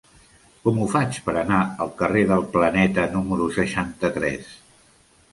Com 0.67 0.77
ho 0.77 0.85
faig 0.93 1.17
per 1.25 1.33
anar 1.41 1.59
al 1.85 1.91
carrer 1.99 2.23
del 2.31 2.41
Planeta 2.55 3.03
número 3.17 3.51
seixanta-tres? 3.59 4.49